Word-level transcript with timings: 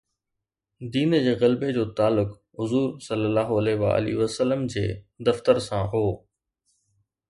دين 0.95 1.11
جي 1.25 1.33
غلبي 1.41 1.69
جو 1.75 1.83
تعلق 1.99 2.29
حضور 2.59 2.87
ﷺ 3.09 4.67
جي 4.75 4.87
دفتر 5.31 5.55
سان 5.71 5.83
هو. 5.95 6.07